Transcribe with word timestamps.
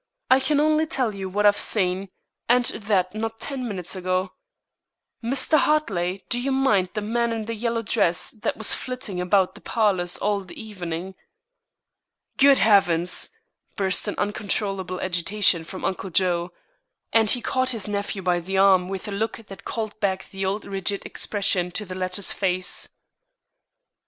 I 0.31 0.39
can 0.39 0.59
only 0.59 0.87
tell 0.87 1.13
you 1.13 1.29
what 1.29 1.45
I've 1.45 1.55
seen, 1.59 2.09
and 2.49 2.65
that 2.65 3.13
not 3.13 3.39
ten 3.39 3.67
minutes 3.67 3.95
ago. 3.95 4.33
Mr. 5.23 5.59
Hartley, 5.59 6.25
do 6.27 6.39
you 6.39 6.51
mind 6.51 6.89
the 6.95 7.01
man 7.01 7.31
in 7.31 7.45
the 7.45 7.53
yellow 7.53 7.83
dress 7.83 8.31
that 8.31 8.57
was 8.57 8.73
flitting 8.73 9.21
about 9.21 9.53
the 9.53 9.61
parlors 9.61 10.17
all 10.17 10.39
the 10.41 10.59
evening?" 10.59 11.13
"Good 12.37 12.57
heavens!" 12.57 13.29
burst 13.75 14.07
in 14.07 14.15
uncontrollable 14.17 14.99
agitation 14.99 15.63
from 15.63 15.85
Uncle 15.85 16.09
Joe; 16.09 16.51
and 17.13 17.29
he 17.29 17.39
caught 17.39 17.69
his 17.69 17.87
nephew 17.87 18.23
by 18.23 18.39
the 18.39 18.57
arm 18.57 18.89
with 18.89 19.07
a 19.07 19.11
look 19.11 19.37
that 19.49 19.65
called 19.65 19.99
back 19.99 20.31
the 20.31 20.43
old 20.43 20.65
rigid 20.65 21.05
expression 21.05 21.69
to 21.73 21.85
the 21.85 21.93
latter's 21.93 22.33
face. 22.33 22.89